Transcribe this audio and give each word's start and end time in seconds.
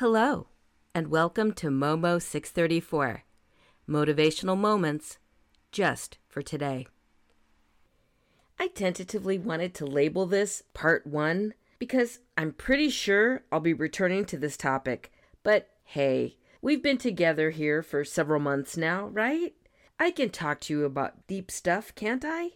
Hello, 0.00 0.46
and 0.94 1.08
welcome 1.08 1.52
to 1.52 1.66
Momo 1.66 2.22
634 2.22 3.24
Motivational 3.86 4.56
Moments 4.56 5.18
just 5.72 6.16
for 6.26 6.40
today. 6.40 6.86
I 8.58 8.68
tentatively 8.68 9.36
wanted 9.36 9.74
to 9.74 9.84
label 9.84 10.24
this 10.24 10.62
Part 10.72 11.06
1 11.06 11.52
because 11.78 12.20
I'm 12.38 12.52
pretty 12.52 12.88
sure 12.88 13.42
I'll 13.52 13.60
be 13.60 13.74
returning 13.74 14.24
to 14.24 14.38
this 14.38 14.56
topic, 14.56 15.12
but 15.42 15.68
hey, 15.84 16.38
we've 16.62 16.82
been 16.82 16.96
together 16.96 17.50
here 17.50 17.82
for 17.82 18.02
several 18.02 18.40
months 18.40 18.78
now, 18.78 19.08
right? 19.08 19.52
I 19.98 20.12
can 20.12 20.30
talk 20.30 20.60
to 20.60 20.72
you 20.72 20.86
about 20.86 21.26
deep 21.26 21.50
stuff, 21.50 21.94
can't 21.94 22.24
I? 22.26 22.52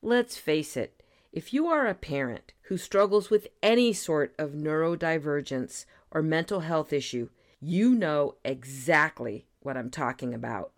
Let's 0.00 0.38
face 0.38 0.78
it, 0.78 0.97
if 1.38 1.52
you 1.52 1.68
are 1.68 1.86
a 1.86 1.94
parent 1.94 2.52
who 2.62 2.76
struggles 2.76 3.30
with 3.30 3.46
any 3.62 3.92
sort 3.92 4.34
of 4.40 4.54
neurodivergence 4.54 5.84
or 6.10 6.20
mental 6.20 6.58
health 6.58 6.92
issue, 6.92 7.28
you 7.60 7.94
know 7.94 8.34
exactly 8.44 9.46
what 9.60 9.76
I'm 9.76 9.88
talking 9.88 10.34
about. 10.34 10.72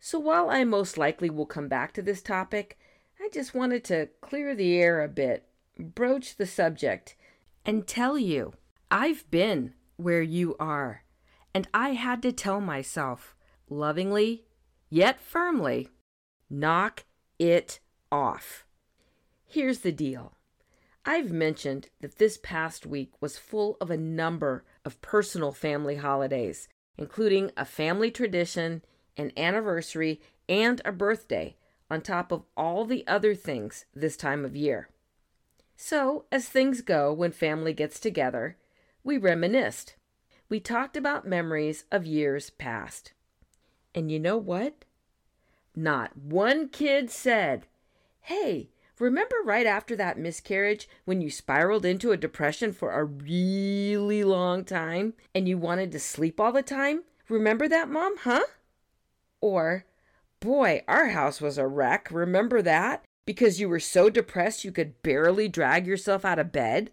So 0.00 0.18
while 0.18 0.50
I 0.50 0.64
most 0.64 0.98
likely 0.98 1.30
will 1.30 1.46
come 1.46 1.68
back 1.68 1.92
to 1.92 2.02
this 2.02 2.20
topic, 2.22 2.76
I 3.20 3.28
just 3.32 3.54
wanted 3.54 3.84
to 3.84 4.08
clear 4.20 4.52
the 4.56 4.76
air 4.76 5.00
a 5.00 5.06
bit, 5.06 5.46
broach 5.78 6.34
the 6.34 6.46
subject, 6.46 7.14
and 7.64 7.86
tell 7.86 8.18
you 8.18 8.54
I've 8.90 9.30
been 9.30 9.74
where 9.96 10.22
you 10.22 10.56
are. 10.58 11.04
And 11.54 11.68
I 11.72 11.90
had 11.90 12.20
to 12.22 12.32
tell 12.32 12.60
myself, 12.60 13.36
lovingly, 13.70 14.42
yet 14.90 15.20
firmly, 15.20 15.90
knock 16.50 17.04
it 17.38 17.78
off. 18.10 18.64
Here's 19.50 19.78
the 19.78 19.92
deal 19.92 20.34
I've 21.06 21.32
mentioned 21.32 21.88
that 22.02 22.18
this 22.18 22.36
past 22.36 22.84
week 22.84 23.12
was 23.18 23.38
full 23.38 23.78
of 23.80 23.90
a 23.90 23.96
number 23.96 24.62
of 24.84 25.00
personal 25.00 25.52
family 25.52 25.96
holidays, 25.96 26.68
including 26.98 27.50
a 27.56 27.64
family 27.64 28.10
tradition, 28.10 28.82
an 29.16 29.32
anniversary, 29.38 30.20
and 30.50 30.82
a 30.84 30.92
birthday, 30.92 31.56
on 31.90 32.02
top 32.02 32.30
of 32.30 32.44
all 32.58 32.84
the 32.84 33.06
other 33.06 33.34
things 33.34 33.86
this 33.94 34.18
time 34.18 34.44
of 34.44 34.54
year. 34.54 34.90
So, 35.78 36.26
as 36.30 36.46
things 36.46 36.82
go 36.82 37.10
when 37.10 37.32
family 37.32 37.72
gets 37.72 37.98
together, 37.98 38.58
we 39.02 39.16
reminisced. 39.16 39.94
We 40.50 40.60
talked 40.60 40.94
about 40.94 41.26
memories 41.26 41.86
of 41.90 42.04
years 42.04 42.50
past. 42.50 43.14
And 43.94 44.12
you 44.12 44.18
know 44.18 44.36
what? 44.36 44.84
Not 45.74 46.18
one 46.18 46.68
kid 46.68 47.10
said, 47.10 47.66
Hey, 48.20 48.68
remember 49.00 49.36
right 49.44 49.66
after 49.66 49.96
that 49.96 50.18
miscarriage 50.18 50.88
when 51.04 51.20
you 51.20 51.30
spiraled 51.30 51.84
into 51.84 52.12
a 52.12 52.16
depression 52.16 52.72
for 52.72 52.92
a 52.92 53.04
really 53.04 54.24
long 54.24 54.64
time 54.64 55.14
and 55.34 55.48
you 55.48 55.58
wanted 55.58 55.92
to 55.92 55.98
sleep 55.98 56.40
all 56.40 56.52
the 56.52 56.62
time? 56.62 57.04
Remember 57.28 57.68
that, 57.68 57.88
Mom, 57.88 58.16
huh? 58.18 58.44
Or, 59.40 59.84
Boy, 60.40 60.82
our 60.86 61.08
house 61.08 61.40
was 61.40 61.58
a 61.58 61.66
wreck. 61.66 62.08
Remember 62.10 62.62
that? 62.62 63.04
Because 63.26 63.60
you 63.60 63.68
were 63.68 63.80
so 63.80 64.08
depressed 64.08 64.64
you 64.64 64.72
could 64.72 65.02
barely 65.02 65.48
drag 65.48 65.86
yourself 65.86 66.24
out 66.24 66.38
of 66.38 66.52
bed? 66.52 66.90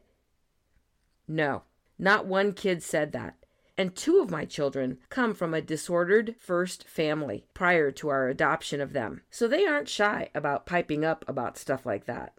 No, 1.27 1.63
not 1.97 2.25
one 2.25 2.53
kid 2.53 2.83
said 2.83 3.11
that 3.11 3.44
and 3.78 3.96
two 3.96 4.19
of 4.19 4.31
my 4.31 4.46
children 4.46 4.97
come 5.09 5.34
from 5.34 5.53
a 5.53 5.62
disordered 5.62 6.36
first 6.40 6.88
family 6.88 7.46
prior 7.53 7.91
to 7.91 8.09
our 8.09 8.30
adoption 8.30 8.80
of 8.80 8.94
them, 8.94 9.22
so 9.30 9.47
they 9.47 9.66
aren't 9.66 9.90
shy 9.90 10.30
about 10.34 10.66
piping 10.66 11.03
up 11.03 11.25
about 11.28 11.58
stuff 11.58 11.86
like 11.86 12.06
that. 12.06 12.34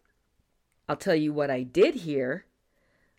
I'll 0.88 0.96
tell 0.96 1.14
you 1.14 1.32
what 1.32 1.50
I 1.50 1.62
did 1.62 1.96
hear. 1.96 2.46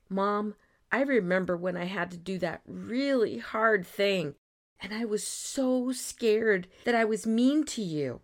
Mom, 0.10 0.56
I 0.92 1.02
remember 1.02 1.58
when 1.58 1.76
I 1.76 1.86
had 1.86 2.12
to 2.12 2.18
do 2.18 2.40
that 2.40 2.62
really 2.66 3.40
hard 3.40 3.86
thing, 3.86 4.36
and 4.80 4.94
I 4.94 5.06
was 5.06 5.26
so 5.26 5.92
scared 5.92 6.68
that 6.86 6.96
I 6.96 7.04
was 7.04 7.28
mean 7.28 7.66
to 7.66 7.82
you. 7.82 8.22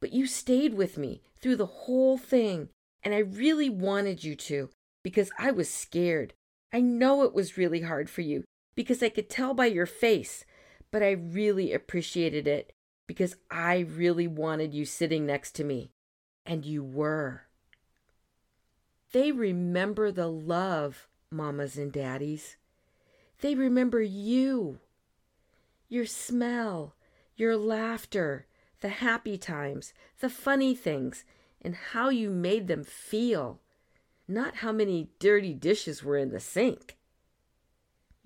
But 0.00 0.12
you 0.12 0.26
stayed 0.26 0.74
with 0.74 0.98
me 0.98 1.22
through 1.40 1.56
the 1.56 1.66
whole 1.66 2.18
thing, 2.18 2.70
and 3.02 3.14
I 3.14 3.18
really 3.18 3.70
wanted 3.70 4.24
you 4.24 4.34
to 4.36 4.70
because 5.02 5.30
I 5.38 5.52
was 5.52 5.70
scared. 5.70 6.34
I 6.72 6.80
know 6.80 7.22
it 7.22 7.32
was 7.32 7.56
really 7.56 7.82
hard 7.82 8.10
for 8.10 8.22
you, 8.22 8.44
because 8.76 9.02
I 9.02 9.08
could 9.08 9.28
tell 9.28 9.54
by 9.54 9.66
your 9.66 9.86
face, 9.86 10.44
but 10.92 11.02
I 11.02 11.10
really 11.10 11.72
appreciated 11.72 12.46
it 12.46 12.72
because 13.08 13.34
I 13.50 13.78
really 13.78 14.28
wanted 14.28 14.72
you 14.72 14.84
sitting 14.84 15.26
next 15.26 15.56
to 15.56 15.64
me. 15.64 15.90
And 16.44 16.64
you 16.64 16.84
were. 16.84 17.42
They 19.10 19.32
remember 19.32 20.12
the 20.12 20.28
love, 20.28 21.08
mamas 21.30 21.76
and 21.76 21.90
daddies. 21.90 22.56
They 23.40 23.54
remember 23.54 24.00
you, 24.00 24.78
your 25.88 26.06
smell, 26.06 26.94
your 27.36 27.56
laughter, 27.56 28.46
the 28.80 28.88
happy 28.88 29.36
times, 29.36 29.92
the 30.20 30.30
funny 30.30 30.74
things, 30.74 31.24
and 31.60 31.74
how 31.74 32.10
you 32.10 32.30
made 32.30 32.68
them 32.68 32.84
feel, 32.84 33.60
not 34.28 34.56
how 34.56 34.72
many 34.72 35.08
dirty 35.18 35.52
dishes 35.52 36.04
were 36.04 36.16
in 36.16 36.30
the 36.30 36.40
sink. 36.40 36.96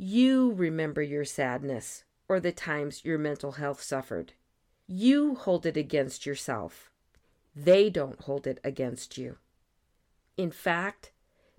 You 0.02 0.52
remember 0.52 1.02
your 1.02 1.26
sadness 1.26 2.04
or 2.26 2.40
the 2.40 2.52
times 2.52 3.04
your 3.04 3.18
mental 3.18 3.52
health 3.52 3.82
suffered. 3.82 4.32
You 4.86 5.34
hold 5.34 5.66
it 5.66 5.76
against 5.76 6.24
yourself. 6.24 6.90
They 7.54 7.90
don't 7.90 8.18
hold 8.22 8.46
it 8.46 8.60
against 8.64 9.18
you. 9.18 9.36
In 10.38 10.52
fact, 10.52 11.12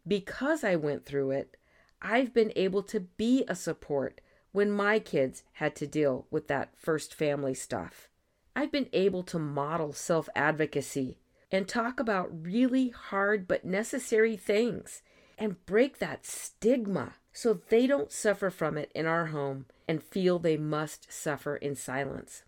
because 0.08 0.64
I 0.64 0.76
went 0.76 1.06
through 1.06 1.30
it, 1.30 1.56
I've 2.02 2.34
been 2.34 2.52
able 2.56 2.82
to 2.82 3.02
be 3.02 3.46
a 3.48 3.54
support 3.54 4.22
when 4.54 4.72
my 4.72 4.98
kids 4.98 5.44
had 5.54 5.76
to 5.76 5.86
deal 5.86 6.26
with 6.32 6.48
that 6.48 6.74
first 6.76 7.14
family 7.14 7.54
stuff. 7.54 8.10
I've 8.56 8.72
been 8.72 8.90
able 8.92 9.22
to 9.22 9.38
model 9.38 9.94
self 9.94 10.28
advocacy 10.36 11.20
and 11.52 11.68
talk 11.68 12.00
about 12.00 12.44
really 12.44 12.90
hard 12.90 13.48
but 13.48 13.66
necessary 13.66 14.36
things 14.36 15.04
and 15.42 15.66
break 15.66 15.98
that 15.98 16.24
stigma 16.24 17.16
so 17.34 17.60
they 17.70 17.88
don't 17.88 18.12
suffer 18.12 18.52
from 18.52 18.78
it 18.78 18.92
in 18.94 19.08
our 19.08 19.28
home 19.28 19.66
and 19.88 20.04
feel 20.04 20.38
they 20.38 20.56
must 20.56 21.12
suffer 21.12 21.56
in 21.56 21.76
silence. 21.76 22.44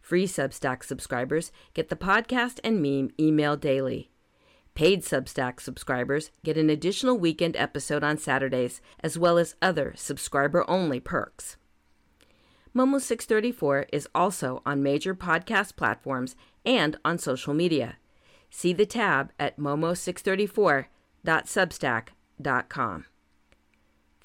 Free 0.00 0.26
Substack 0.26 0.84
subscribers 0.84 1.50
get 1.74 1.88
the 1.88 1.96
podcast 1.96 2.60
and 2.62 2.80
meme 2.80 3.10
emailed 3.18 3.58
daily. 3.60 4.12
Paid 4.74 5.02
Substack 5.02 5.60
subscribers 5.60 6.30
get 6.44 6.56
an 6.56 6.70
additional 6.70 7.18
weekend 7.18 7.56
episode 7.56 8.04
on 8.04 8.18
Saturdays, 8.18 8.80
as 9.00 9.18
well 9.18 9.38
as 9.38 9.56
other 9.60 9.94
subscriber 9.96 10.64
only 10.70 11.00
perks. 11.00 11.56
Momo 12.74 13.00
634 13.00 13.86
is 13.90 14.06
also 14.14 14.62
on 14.66 14.82
major 14.82 15.14
podcast 15.14 15.76
platforms 15.76 16.36
and 16.64 16.98
on 17.04 17.18
social 17.18 17.54
media. 17.54 17.96
See 18.50 18.72
the 18.74 18.86
tab 18.86 19.32
at 19.40 19.58
momo634.substack.com. 19.58 22.15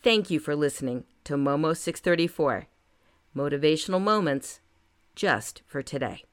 Thank 0.04 0.30
you 0.30 0.40
for 0.40 0.56
listening 0.56 1.06
to 1.24 1.36
Momo 1.36 1.76
634 1.76 2.68
Motivational 3.36 4.02
Moments 4.02 4.60
just 5.16 5.62
for 5.68 5.82
today. 5.82 6.24